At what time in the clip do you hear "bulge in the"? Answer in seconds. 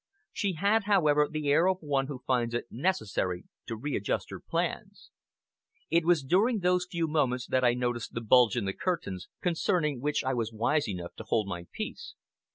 8.21-8.73